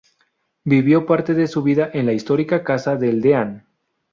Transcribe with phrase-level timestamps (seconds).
[0.63, 3.67] Vivió parte de su vida en la histórica Casa del Deán.